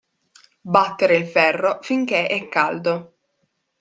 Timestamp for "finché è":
1.83-2.49